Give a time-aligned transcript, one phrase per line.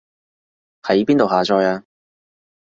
[0.81, 1.83] 喺邊度下載啊